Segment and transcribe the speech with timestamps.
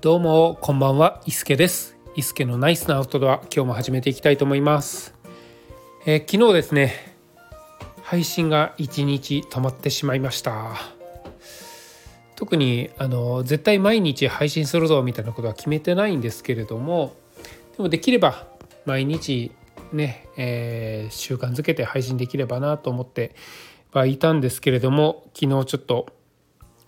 [0.00, 1.96] どうもこんばんは伊助です。
[2.14, 5.12] 伊助のナイスなアウトドア今日も始めていきたいと思います、
[6.06, 7.16] えー昨日ですね
[8.02, 10.76] 配信が1日止まってしまいました。
[12.36, 17.16] 特にあの絶対毎日配信するぞみたいなことは決めてないんですけれども
[17.76, 18.46] でもできれば
[18.86, 19.50] 毎日
[19.92, 23.34] ね、えー習慣づけて配信できればなと思って
[23.90, 26.06] はいたんですけれども昨日ちょっと、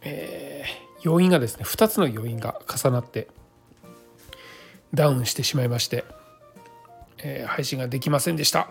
[0.02, 0.49] えー
[1.02, 3.28] 要因がですね2つの要因が重なって
[4.95, 6.04] ダウンしてしまいまして、
[7.18, 8.68] えー配信ができませんでした。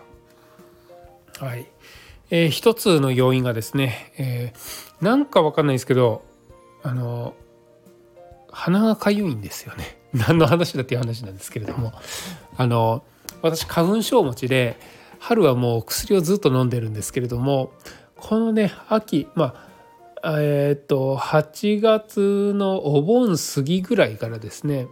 [1.38, 1.66] はい。
[2.30, 6.22] えー一つの要因がですね、えーなんかわかんないですけど
[6.82, 7.34] あの
[8.52, 9.98] 鼻がかゆいんですよね。
[10.12, 11.92] 何の話だっていう話なんですけれども。
[12.56, 13.02] あの
[13.42, 14.78] 私花粉症持ちで
[15.18, 17.72] 春はもう薬をずっと飲んでるんですけれども
[18.16, 19.69] このね秋まあ
[20.24, 24.86] えーと8月のお盆過ぎぐらいからですね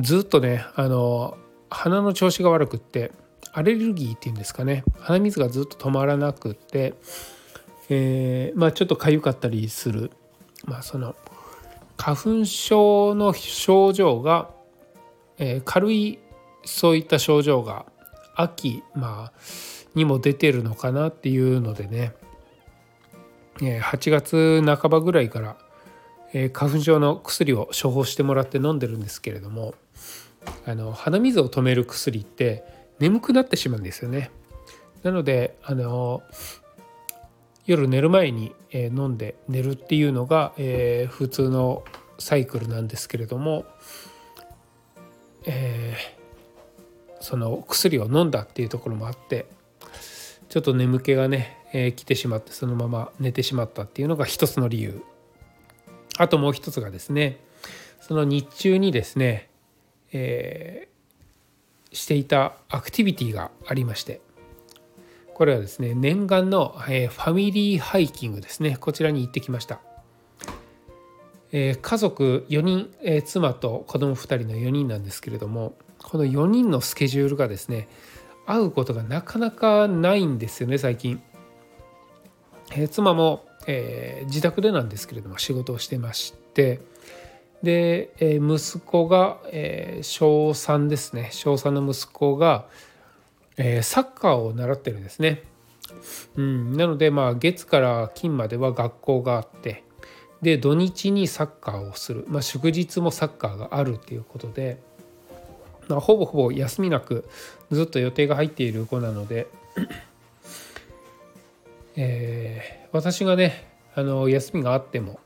[0.00, 1.36] ずっとねあの
[1.70, 3.12] 鼻の調子が悪くって
[3.52, 6.94] アレルギーっていうんですかね鼻水がずっと止まらなくって、
[7.88, 10.10] えーまあちょっと痒かったりする
[10.64, 11.14] まあその
[11.96, 14.50] 花粉症の症状が、
[15.38, 16.18] えー軽い
[16.64, 17.86] そういった症状が
[18.34, 19.32] 秋、まあ、
[19.94, 22.14] にも出てるのかなっていうのでね、
[23.58, 25.56] 8月半ばぐらいから、
[26.52, 29.74] 花粉症の薬を処方してもらって飲んでるんですけれども
[30.66, 32.64] あの鼻水を止める薬って
[32.98, 34.30] 眠くなってしまうんですよね。
[35.04, 36.22] なのであの
[37.66, 41.84] 夜寝る前に、え飲んで寝るっていうのが、え普通の
[42.18, 43.64] サイクルなんですけれども、
[45.46, 46.24] えー
[47.24, 49.46] その薬を飲んだっていうところもあって
[50.54, 55.02] ちょっと眠気がね、えー来てしまってそのまま寝てしまったっていうのが一つの理由。
[56.16, 57.40] あともう一つがですね
[58.00, 59.50] その日中にですね、
[60.12, 64.20] えーしていたアクティビティがありまして
[65.32, 69.80] これはですね念願の、えーファミリーハイキングですねこちらに行ってきました、
[71.50, 77.88] えー家族4人、えー妻と子供2人の4人なんですけれどもこの4人のスケジュールがですね
[78.46, 81.22] 会うことがなかなかないんですよね最近、
[82.72, 86.80] えー妻も、えー自宅でなんですけれども仕事をしてまして。
[87.62, 91.28] で、えー息子が、えー小3ですね。
[91.32, 92.66] 小3の息子が、
[93.56, 95.42] えサッカーを習ってるんですね。
[96.36, 99.84] うん、なのでまあ月から金までは学校があって
[100.42, 104.78] で土日にサッカーをする、まあ、祝日もサッカーがあるっていうことで、
[105.88, 107.28] ほぼほぼ休みなく
[107.70, 109.46] ずっと予定が入っている子なので、
[111.96, 115.18] えー私がねあの休みがあっても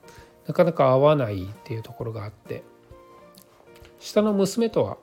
[0.47, 2.63] なかなか会わないっていうところがあって
[4.01, 4.97] 下の娘とは、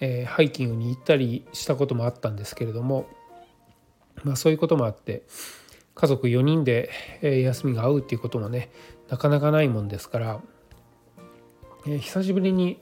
[0.00, 3.06] えーハイキングに行ったりしたこともあったんですけれども、
[4.22, 5.24] まあ、そういうこともあって
[5.94, 6.88] 家族4人で、
[7.20, 8.70] えー休みが合うっていうこともね
[9.10, 10.40] なかなかないもんですから、
[11.86, 12.80] えー久しぶりに、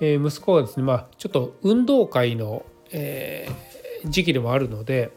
[0.00, 3.74] えー息子がですねまあちょっと運動会の、えー
[4.04, 5.12] 時期でもあるので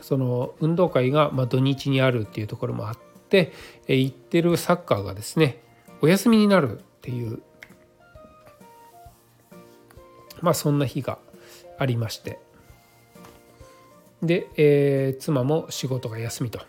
[0.00, 2.96] その運動会がまあ土日にあるっていうところもあっ
[3.28, 3.52] て、
[3.86, 5.62] えー行ってるサッカーがですね
[6.02, 7.42] お休みになるっていう
[10.40, 11.18] まあそんな日が
[11.78, 12.40] ありまして。
[14.22, 16.60] で、えー妻も仕事が休みと。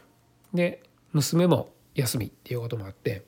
[0.53, 3.23] で娘も休みっていうこともあって。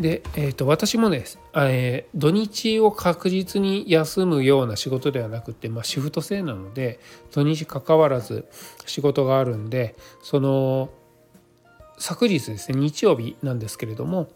[0.00, 7.00] で、えー、と私もね、えー土日を確実に休むような仕事ではなくて、まあ、シフト制なので
[7.32, 8.46] 土日関わらず
[8.86, 10.90] 仕事があるんでその
[11.98, 14.28] 昨日ですね日曜日なんですけれども、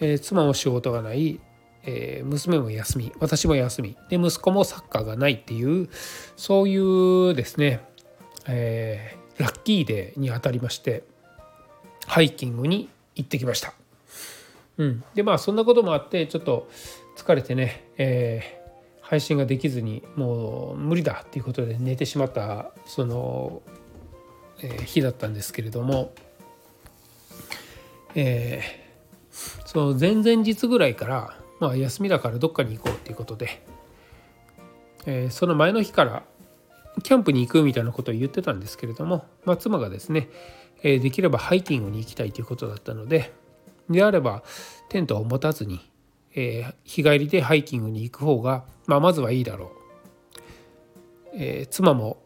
[0.00, 1.40] えー妻も仕事がない、
[1.82, 5.88] えー娘も休み私も休みで息子もサッカーがないっていう
[6.36, 7.80] そういうですね、
[8.46, 11.02] えーラッキーデーにあたりまして
[12.06, 13.81] ハイキングに行ってきました。
[14.78, 16.68] うん、でまあそんなこともあってちょっと
[17.16, 18.62] 疲れてね、えー
[19.12, 23.60] 配信ができずにもう無理だっていうことで寝てしまったその、
[24.62, 26.14] えー日だったんですけれども、
[28.14, 28.82] えー
[29.66, 33.62] その前々日ぐらいから、まあ、休みだからどっかに行こうっていうことで、
[35.04, 36.22] えーその前の日から
[37.02, 40.30] キャンプに行くみたいなことを言ってたんですけれども、まあ、妻がですね、
[40.82, 43.30] えーできればハイキングに行きたいということだったので
[43.92, 44.42] であれば
[44.88, 45.80] テントを持たずに、
[46.34, 49.68] えー日帰りでハイキングに行く方が、まあ、まずはいいだろう、
[51.34, 52.22] えー妻も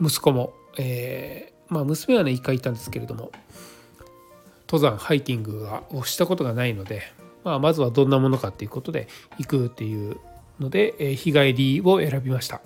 [0.00, 3.32] 息子も、えーまあ、娘はね一回行ったんですけれども
[4.68, 7.02] 登山ハイキングがをしたことがないので、
[7.44, 10.16] まあ、まずはどんなものかっていうことで行くっていう
[10.60, 12.60] ので、え日帰りを選びました。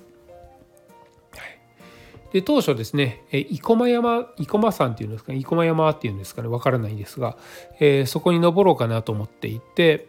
[2.33, 7.37] で当初ですね生駒山生駒山っていうんですかね生駒山っていうんですかねわからないんですが、
[7.81, 10.09] えー、そこに登ろうかなと思っていて、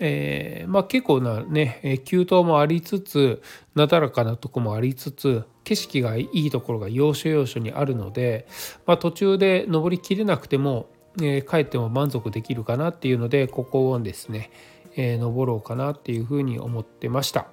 [0.00, 3.42] えー、まあ、結構なね急登もありつつ
[3.74, 8.48] なだらかなとこもありつつ景色がいいところが要所要所にあるので、
[8.86, 10.88] まあ、途中で登りきれなくても、
[11.20, 14.50] えー、帰っても満足できるかなっていうのでここをですね、
[14.96, 17.46] え登ろうかなっていうふうに思ってました。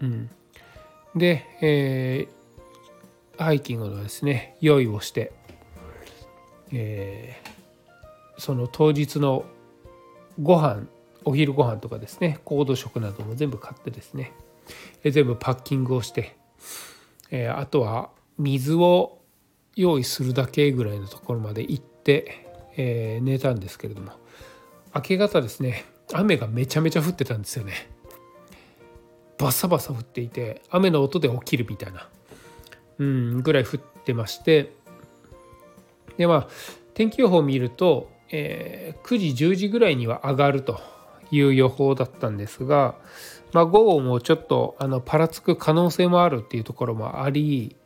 [0.00, 0.30] うん、
[1.14, 2.41] で、えー
[3.38, 5.32] ハイキングのですね用意をして、
[6.72, 9.44] えー、その当日の
[10.40, 10.86] ご飯
[11.24, 14.32] お昼ご飯とかですね高度食なども全部買ってですね
[15.02, 16.36] 全部パッキングをして、
[17.30, 19.18] えー、あとは水を
[19.76, 22.46] 用意するだけぐらいのところまで行って、
[22.76, 24.12] えー、寝たんですけれども
[24.94, 27.88] 明け方ですね雨がめちゃめちゃ降ってたんですよね。
[29.38, 32.08] バサバサ降っていて雨の音で起きるみたいな。
[32.98, 34.72] うんぐらい降ってまして。
[36.16, 36.48] でまあ
[36.94, 40.80] 天気予報を見ると、えー、9時10時ぐらいには上がると
[41.30, 42.94] いう予報だったんですが、
[43.52, 47.76] まあ、午後もちょっとあのパラつく可能性もあるっていうところもあり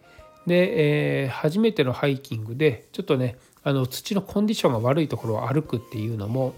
[0.47, 6.55] で、えー、初めてのハイキングでちょっとねあの土のコンディションが悪いところを歩くっていうのも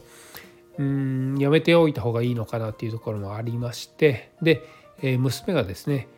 [0.79, 4.33] うんやめておいた方がいいのかなっていうところもありまして。
[4.43, 4.63] で、
[5.03, 6.09] えー、娘がですね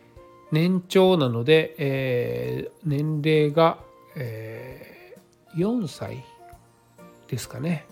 [0.53, 3.79] 年長なので、えー、年齢が、
[4.17, 6.25] えー、4歳
[7.29, 7.87] ですかね。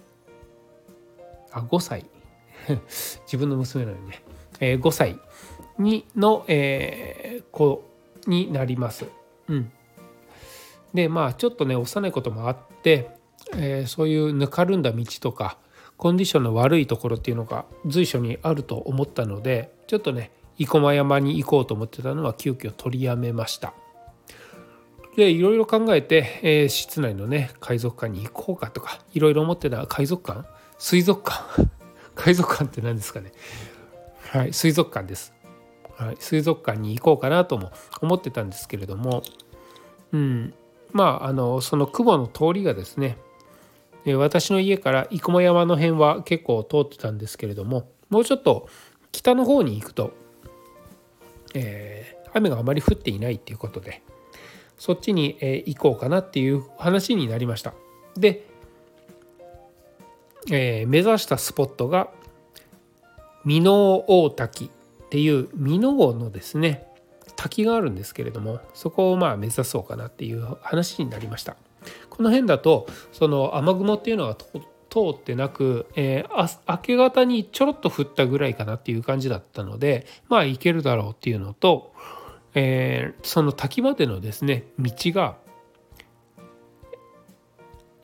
[1.52, 2.04] あ5歳。
[3.26, 4.22] 自分の娘なのにね、
[4.60, 5.18] えー、5歳
[5.78, 7.84] にの、えー、子
[8.26, 9.06] になります。
[9.48, 9.72] うん、
[10.92, 13.10] でまあちょっとね幼いこともあって、
[13.54, 15.58] えー、そういうぬかるんだ道とか
[15.96, 23.74] コンディションの悪いところっていうのが随所にあると思ったのでちょっとね生駒山に行こうと思ってたのは急遽取りやめました。
[25.16, 30.48] でいろいろ考えて、えー、室内のね海賊館に行こうかとかいろいろ思ってた海賊館？
[30.78, 31.68] 水族館？
[32.14, 33.32] 海賊館って何ですかね？
[34.30, 35.32] はい水族館です、
[35.96, 37.72] はい、水族館に行こうかなとも
[38.02, 39.22] 思ってたんですけれども
[40.12, 40.54] うん
[40.92, 43.18] まああのその雲の通りがですね
[44.06, 48.68] 私の家から生駒山の辺は結構通ってたんですけれどももうちょっと
[49.12, 50.12] 北の方に行くと
[51.54, 54.02] えー、雨があまり降っていないっていうことで
[54.78, 57.74] そっちに、え、行こうかなっていう話になりました。
[58.16, 58.46] で、
[60.50, 62.10] えー、目指したスポットが
[63.44, 66.86] 箕面大滝っていう箕面のですね
[67.34, 71.56] 滝があるんですけれどもそこをまあ目指そうかなっていう話になりました。
[72.10, 74.36] この辺だとその雨雲っていうのが
[74.90, 81.92] 通ってなく、えー、明け方にちょろっと降ったぐらいかなっていう感じだったのでまあ行けるだろうっていうのと、
[82.54, 85.36] えー、その滝までのですね道が、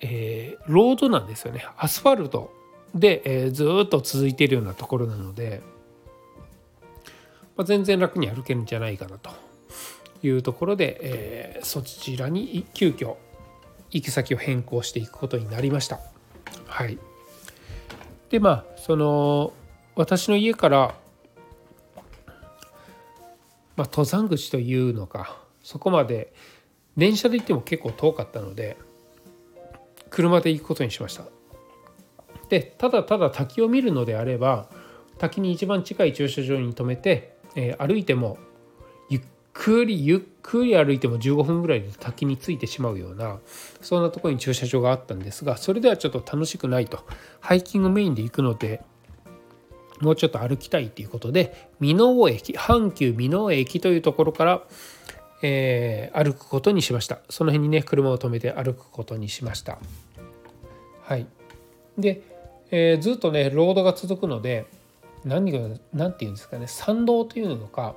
[0.01, 2.53] えー、ロードなんですよねアスファルト
[2.95, 5.63] で、えー、ずっと続いているようなところなので、
[7.57, 9.31] まあ、全然楽に歩けるんじゃないかなと
[10.23, 13.17] いうところで、えー、そちらに急遽
[13.91, 16.14] 行き先を変更していくことになりました。
[16.75, 16.99] はい、
[18.31, 19.53] でまあその
[19.95, 20.97] 私の家から、
[23.77, 26.33] まあ、登山口というのかそこまで
[26.97, 28.77] 電車で行っても結構遠かったので
[30.11, 31.27] 車で行くことにしました。
[32.49, 34.69] でただただ滝を見るのであれば
[35.19, 38.37] 滝に一番近い駐車場に停めて、えー、歩いても
[39.55, 43.39] くりゆっくり歩いても15分ぐらいで滝についてしまうような
[43.81, 47.07] そんなところに駐車場があったんですがそれではちょっと楽しくないと。
[47.41, 48.83] ハイキングメインで行くので
[50.01, 54.63] もうちょっと歩きたいということで箕面駅阪急箕面駅というところから、
[55.43, 57.21] えー、歩くことにしました。
[57.31, 59.79] その辺にね車を止めて歩くことにしました。
[61.03, 61.27] はい。
[61.97, 62.23] で、
[62.73, 64.67] えー、ずっとねロードが続くので
[65.25, 65.61] 何が
[65.93, 67.95] 何て言うんですかね参道というのか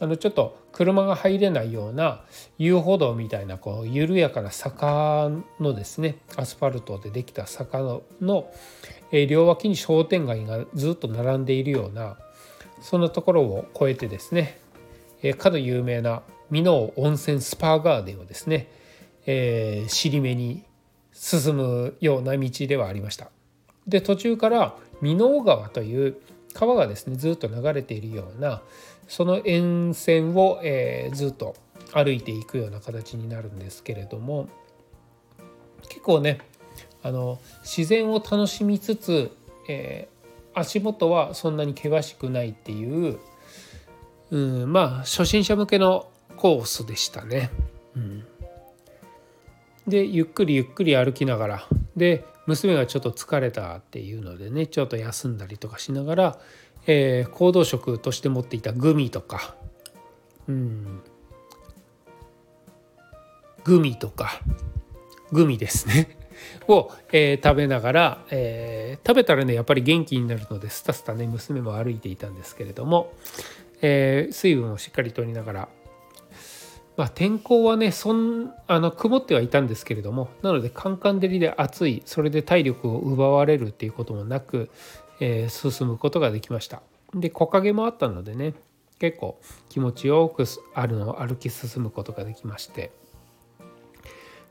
[0.00, 2.22] あのちょっと車が入れないような
[2.58, 5.30] 遊歩道みたいなこう緩やかな坂
[5.60, 7.80] のですねアスファルトでできた坂
[8.20, 8.50] の
[9.28, 12.16] 両脇に商店街がずっと並んでいるような
[12.80, 14.58] そんなところを越えてですね
[15.22, 18.68] えかの有名な箕面温泉スパーガーデンをですね、
[19.26, 20.64] えー、尻目に
[21.12, 23.30] 進むような道ではありました。
[23.86, 26.16] で途中から箕面川という
[26.54, 28.62] 川がですねずっと流れているような
[29.10, 31.56] その沿線を、えー、ずっと
[31.92, 34.48] 歩いていくような形になるんですけれども
[35.88, 36.38] 結構ね
[37.02, 39.32] あの自然を楽しみつつ、
[39.68, 43.18] えー、足元はそんなに険しくないっていう、
[44.30, 47.50] うん、まあ初心者向けのコースでしたね。
[47.96, 48.24] うん、
[49.88, 56.38] でゆっくりゆっくり歩きながらで娘がちょっと疲れたっていうのでねちょっと休んだりとかしながら、
[56.86, 59.54] えー、行動食として持っていたグミとか、
[60.48, 61.02] うん、
[63.64, 64.40] グミとか。
[65.32, 66.16] グミですね。
[66.68, 73.12] を、えー、食べながら、えー、食べたらねやっぱり元気になるのでスタスタね娘も歩いていたんですけれども、
[73.82, 75.68] えー、水分をしっかりとりながら。
[76.96, 84.68] まあ、天候はねそんあの曇ってはいたんですけれどもなのでカンカン照りで暑いそれで体力を奪われるっていうこともなく、
[85.20, 86.82] えー、進むことができました。
[87.14, 88.54] で木陰もあったのでね
[88.98, 92.90] 結構気持ちよくあるのを歩き進むことができまして。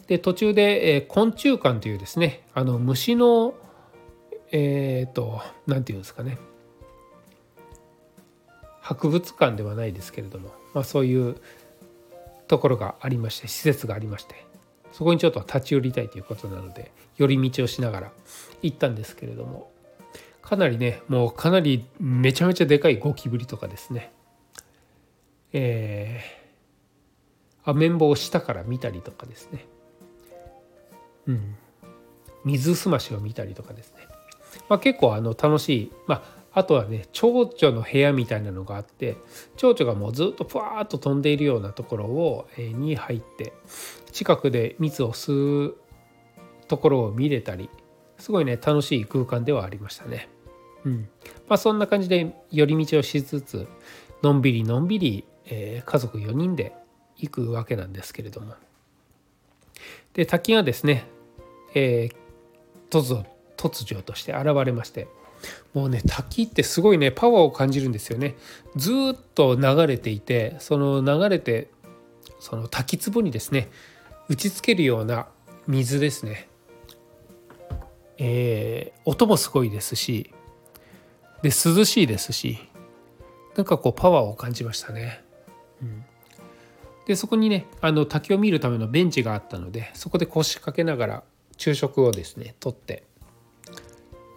[0.08, 3.54] で途中で、えー、昆虫館というですねあの虫の
[4.52, 6.38] えっ、ー、と何て言うんですかね。
[8.82, 11.36] 博物館ではないですけれども、まあ、そういう
[12.48, 14.48] ところがありまして施設がありまして
[14.92, 18.12] そこにちょっと立ち寄りたいということなので寄り道をしながら
[18.64, 19.72] 行ったんですけれども。
[20.50, 24.12] かなりねもうかなりめちゃめちゃでかいゴキブリとかですね。
[25.54, 29.68] えー、アメンボを下から見たりとかですね。
[31.28, 31.56] うん。
[32.46, 34.08] 水すましを見たりとかですね、
[34.70, 39.18] まあ、結構あの楽しい、まあ、あとはね蝶々の部屋みたいなのがあって
[39.56, 43.54] 蝶々がもうずっとふわっと飛んでいるようなところを、えに入って
[44.12, 45.78] 近くで蜜を吸う
[46.68, 47.70] ところを見れたり
[48.18, 50.28] すごいね楽しい空間ではありましたね。
[50.86, 51.10] うん。
[51.48, 53.68] まあ、そんな感じで寄り道をしつつ
[54.22, 56.74] のんびりのんびり、えー、家族4人で
[57.18, 58.54] 行くわけなんですけれども。
[60.14, 61.06] で滝がですね、
[61.74, 62.16] えー、
[62.90, 63.26] 突如
[63.58, 65.08] 突如として現れまして
[65.74, 68.36] もうね滝ってすごいねパワーを感じるんですよね。
[68.76, 71.70] ずっと流れていてその流れて
[72.40, 73.70] その滝壺にですね
[74.28, 75.28] 打ちつけるような
[75.68, 76.50] 水ですね。
[78.18, 80.34] えー、音もすごいですし
[81.42, 82.60] で涼しいですし
[83.56, 85.24] なんかこうパワーを感じましたね。
[85.82, 86.06] うん、
[87.06, 91.24] でそこにねあの滝を見るためのベンチがあったのでそこで腰掛けながら
[91.58, 93.04] 昼食をですねとって、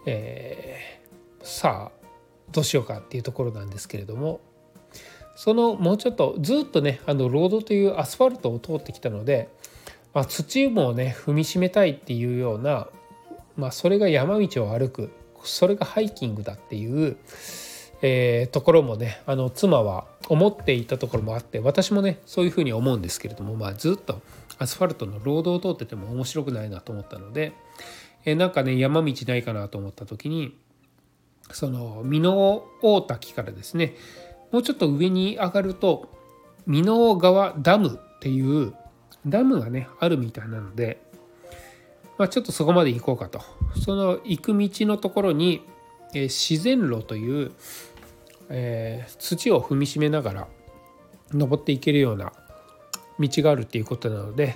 [0.06, 1.02] え
[1.42, 2.06] さあ
[2.50, 4.40] どうしようかっていうところなんですけれども
[5.34, 9.48] そのもうちょっとずっとねあのロードというアスファルトを通ってきたので、
[10.14, 12.88] まあ、土もね踏みしめたいっていうような、
[13.56, 15.10] まあ、それが山道を歩く
[15.44, 17.16] それがハイキングだっていう、
[18.02, 24.20] えー、ところもねあの妻は思っていたところもあって私もねそういうふうに思うんですけれども、まあ、ずっと
[24.58, 27.52] アスファルトのロードを通ってても面白くないなと思ったので、
[28.24, 30.56] えー、なんかね山道ないかなと思った時に
[31.50, 33.94] その美濃大滝からですね
[34.52, 36.08] もうちょっと上に上がると
[36.66, 38.74] 美濃川ダムっていう
[39.26, 41.00] ダムがねあるみたいなので、
[42.18, 43.40] まあ、ちょっとそこまで行こうかと。
[43.80, 45.62] その行く道のところに、
[46.14, 47.52] えー、自然路という、
[48.48, 50.48] えー、土を踏みしめながら
[51.32, 52.32] 登っていけるような
[53.18, 54.54] 道があるっていうことなので、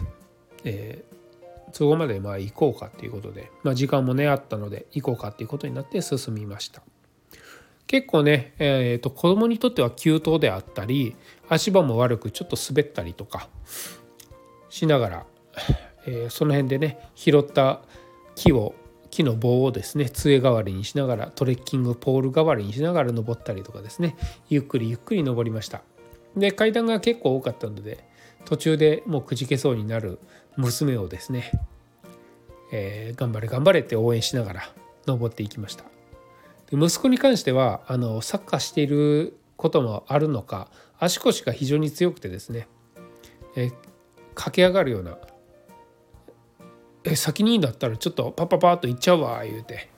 [0.65, 1.17] えー、
[1.73, 6.83] そこまでまあ行こうかっていうことで、まあ、時間もねあったので行こうかっていうことになって進みました。
[7.87, 11.15] 結構ね、えー、と子供にとっては急登であったり
[11.49, 13.49] 足場も悪くちょっと滑ったりとか
[14.69, 15.27] しながら、
[16.07, 17.81] えー、その辺でね拾った
[18.35, 18.75] 木を
[19.11, 24.17] 木の棒をですね杖代わりにしながらトレッキングポール代わりにしながら登ったりとかですね
[24.49, 25.83] ゆっくりゆっくり登りました。
[26.37, 28.05] で階段が結構多かったので
[28.45, 30.19] 途中でもうくじけそうになる
[30.57, 31.51] 娘をですね、
[32.73, 34.63] えー、頑張れ頑張れって応援しながら
[35.07, 35.85] 登っていきました。
[36.71, 42.69] で息子に関してはあのサッカーしていることもあるのか足腰が非常に強くてですね、
[43.57, 43.73] えー、
[44.35, 45.17] 駆け上がるような
[47.07, 49.89] え先にだったらちょっとパッパパッと行っちゃうわ言うて。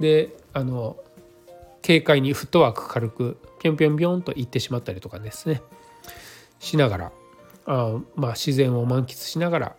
[0.00, 0.96] であの
[1.84, 5.62] 軽快にフットワーク軽くぴょんぴょんぴょんと行ってしまったりとかですね。
[6.58, 7.12] しながら
[7.66, 9.76] あまあ、自然を満喫しながら、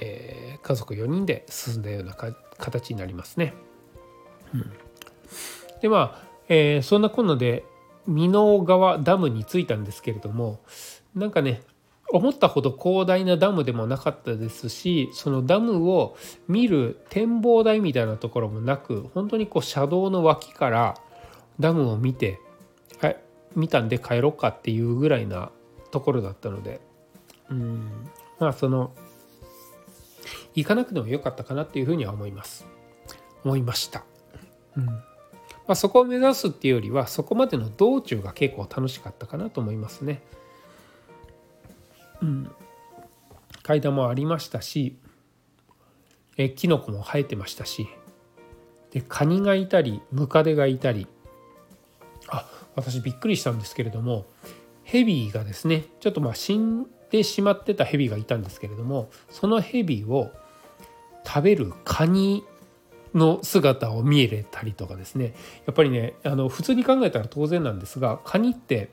[0.00, 3.52] えー、家族4人で進んだような形になりますね。
[4.54, 4.72] うん、
[5.82, 7.64] でまあ、えー、そんなこんなで
[8.06, 10.60] 美濃川ダムに着いたんですけれども
[11.14, 11.62] なんかね
[12.10, 20.94] 思ったほど広大なダムでもなかったですしそのダムを見る展望台みたいなところもなく本当にこう車道の脇から
[21.60, 22.40] ダムを見て
[23.00, 23.16] はい
[23.54, 25.50] 見たんで帰ろうかっていうぐらいな
[25.90, 26.80] ところだったので
[27.50, 28.92] うんまあその
[30.54, 32.66] 行かなくてもよかったかなっていうふうには思います
[33.44, 34.04] 思いました。
[34.76, 40.22] うんまあ、そこを目指すっていうよりはそこまでの道中が結構楽しかったかなと思いますね。
[42.22, 42.50] うん、
[43.62, 44.96] 階段もありましたし
[46.36, 47.88] えキノコも生えてましたし
[48.92, 51.06] でカニがいたりムカデがいたり
[52.28, 54.26] あ私びっくりしたんですけれども
[54.84, 60.30] ヘビがですねちょっとまあ死んでしまってたヘビがいたんですけれどもそのヘビを
[61.26, 62.44] 食べるカニ
[63.14, 65.34] の姿を見れたりとかですね
[65.66, 68.90] やっぱりねあの普通に考えたら当然なんですがカニって、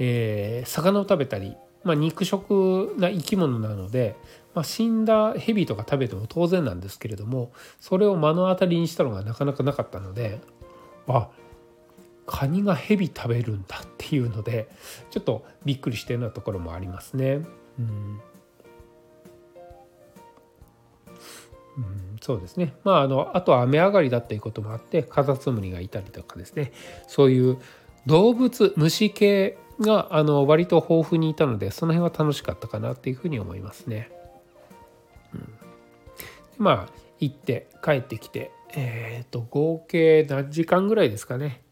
[0.00, 4.16] えー、魚を食べたり、まあ、肉食な生き物なので、
[4.54, 10.40] まあ、死んだヘビとか食べても当然なんですけれどもそれを目の当たりにしたのがなかなかなかったので
[11.08, 11.28] あ
[12.26, 14.68] カニがヘビ食べるんだっていうので
[15.10, 17.42] ちょっとびっくりしたようなところもありますね。
[17.78, 18.20] うん
[21.76, 22.74] うん、そうですね。
[22.84, 26.72] まあ、あの、あとは雨上がりだっていうこともあって、カタツムリがいたりとかですね、
[27.08, 27.58] そういう
[28.06, 34.10] 動物、虫系が、あの、割と豊富にいたので、その辺は楽しかったかなっていうふうに思いますね。
[35.34, 35.48] うん、
[36.58, 41.62] まあ、行って帰ってきて、えっ、ー、と、合計何時間ぐらいですかね。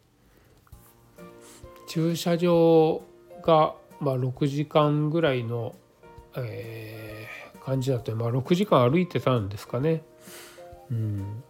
[1.89, 3.03] 駐車場
[3.43, 5.75] が、まあ、6時間ぐらいの、
[6.37, 10.03] えー、感じだと、まあ、6時間歩いてたんですかね。
[10.91, 11.43] うん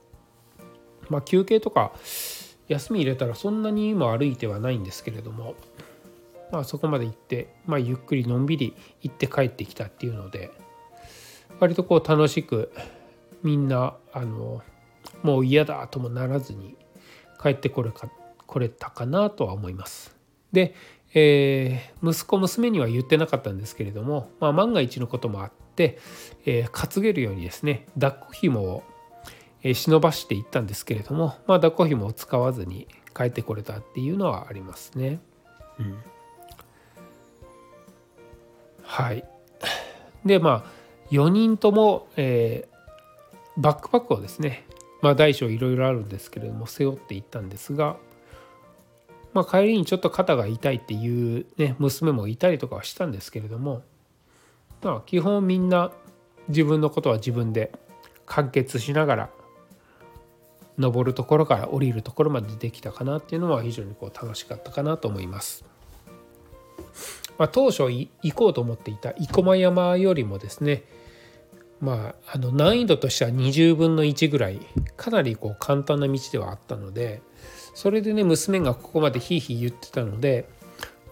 [1.09, 1.92] まあ、休憩とか
[2.68, 5.54] 休み入れたらそんなにも歩いてはないんですけれども、
[6.52, 10.50] まあ、そこまで行って、まあ、ゆっくりのんびり行って帰ってきたっていうので
[11.59, 12.73] 割とこう楽しく
[13.42, 14.62] みんなあの
[15.23, 16.76] もう嫌だともならずに
[17.42, 18.09] 帰ってこれか
[18.47, 20.14] これたかなとは思います。
[20.52, 20.75] で、
[21.14, 25.99] えー、息子娘には言ってなかったんですけれども、まあ、万が一のこともあって、
[26.44, 28.82] えー、担げるようにですね抱っこ紐を、
[29.64, 35.20] 忍ばしていったんですけれども、まあ、抱っこ紐を使わずに帰ってこれたっていうのはありますね。
[35.79, 36.03] うん、
[38.92, 39.24] はい
[40.26, 40.70] でまあ
[41.11, 44.66] 4人とも、えー、バックパックをですね
[45.00, 47.96] まあ大小いろいろあるんですけれども背負っていったんですが
[49.33, 53.83] まあ、帰りにちょっと肩が痛いっていう、ね、娘もいたりとかはしたんですけれども、
[54.83, 55.90] まあ、基本みんな
[56.48, 57.72] 自分のことは自分で
[58.26, 59.31] 完結しながら
[60.76, 65.64] 登るところから降りるところまでできたかなっていうのは非常にこう楽しかったかなと思います。
[67.38, 70.85] まあ、当初行こうと思っていた生駒山よりもですね
[71.83, 74.61] まあ、あの難易度としては20分の1ぐらい
[74.97, 77.23] かなりこう簡単な道ではあったので
[77.75, 80.49] それでね娘がここまでひいひい言ってたので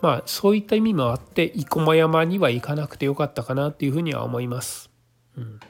[0.00, 4.90] まあそういった意味もあって生駒山には行かなくてよかったかなっていうふうには思います。
[5.36, 5.60] うん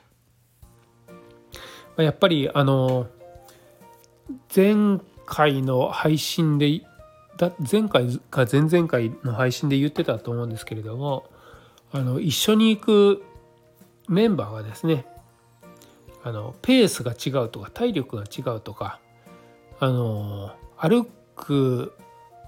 [1.96, 3.08] やっぱりあの
[4.54, 6.82] 前回の配信で
[7.40, 11.24] だ前回か前々回の配信で言ってたと思うんですけれども
[11.90, 13.24] あの一緒に行く
[14.08, 15.06] メンバーがですね
[16.22, 19.00] あのペースが違うとか体力が違うとか
[19.78, 21.94] あの歩く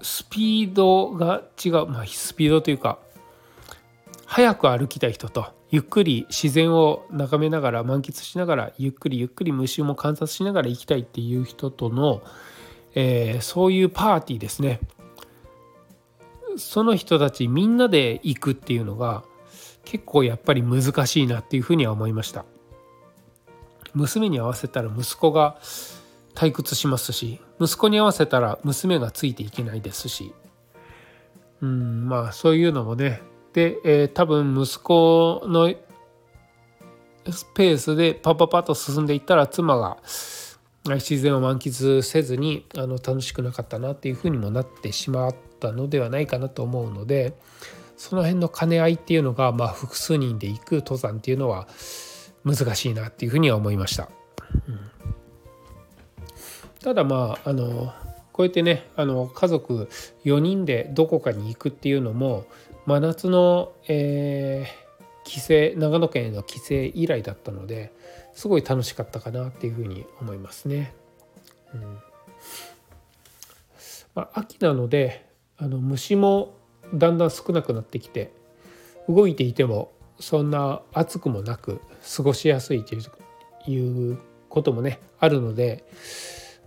[0.03, 2.99] スピードが違う、まあ、スピードというか
[4.25, 12.21] 早く歩きたい人とゆっくり自然を眺めながら満喫しながらゆっくりゆっくり虫も観察しながら行きたいっていう人との、
[12.95, 14.79] えー、そういうパーティーですね。
[16.57, 19.23] その人たちみんなで行くっていうのが
[19.85, 22.45] 結構やっぱり難しいなっていうふうには思いました。
[23.93, 25.57] 娘に合わせたら息子が
[26.35, 30.33] 退屈しますし息子に合わせたら娘がついていけないですし。
[31.61, 33.21] うんまあそういうのもね。
[33.53, 35.73] で、えー、多分息子の
[37.31, 39.97] スペースでパパパッと進んでいったら妻が
[40.85, 47.33] 自然を満喫せずにあの楽しくなかったなっていうふうにもなってしまったのではないかなと思うので
[47.95, 51.67] その辺の兼ね合いっていうのが、まあ、複数人で行く登山っていうのは
[52.43, 54.09] 難しいなっていうふうには思いました。
[54.67, 54.93] うん
[56.83, 57.93] ただまああの
[58.33, 59.89] こうやってねあの家族
[60.25, 62.45] 4人でどこかに行くっていうのも
[62.85, 65.39] 真夏の、えー、帰
[65.73, 67.93] 省長野県への帰省以来だったので
[68.33, 70.93] すごい楽しかったかなっていうふうに思いますね。
[71.73, 71.97] うん
[74.15, 76.55] まあ、秋なのであの虫も
[76.93, 78.31] だんだん少なくなってきて
[79.09, 81.81] 動いていてもそんな暑くもなく
[82.15, 82.95] 過ごしやすいと
[83.67, 84.19] いう
[84.49, 85.83] こともねあるので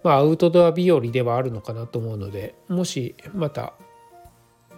[0.07, 3.73] まあ、アウトドア日和ではあるのかなと思うのでもしまた、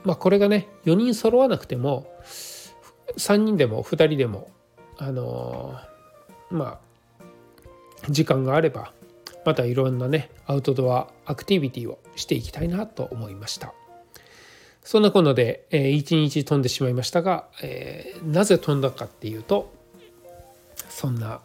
[0.03, 2.11] まあ、これがね4人揃わなくても
[3.19, 4.51] 3人でも2人でも
[4.97, 5.75] あの
[6.51, 6.81] ま
[7.21, 8.93] あ時間があれば
[9.45, 13.73] またいろんなねアウトドアアクティビティをしていきたいなと思いました。
[14.83, 19.71] そんなこんなで、えー、1日飛んでしまいましたが、えー、なぜ飛んだかっていうと
[20.89, 21.43] そんな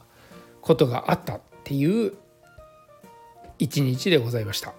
[0.62, 2.14] ことがあったっていう
[3.60, 4.74] 一日でございました。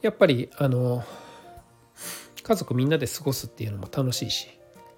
[0.00, 1.02] やっぱりあの
[2.42, 4.48] 家族みんなで過ごすっていうのも楽しいし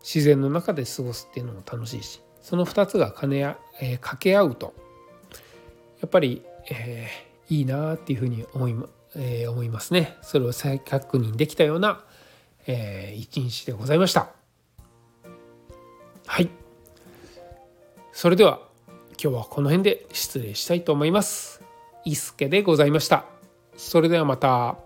[0.06, 4.72] 自然の中で過ごすっていうのも楽しいしその2つが兼ねや、えー、掛け合うと
[6.00, 8.74] やっぱり、えー、いいなっていうふうに思い,、
[9.16, 12.04] えー、思いますねそれを再確認できたような、
[12.66, 14.30] えー、一日でございました
[16.26, 16.48] はい
[18.12, 18.66] それでは
[19.22, 21.62] 今日はこの辺で失礼したいと思います。
[22.04, 23.24] 伊助でございました。
[23.76, 24.85] それではまた。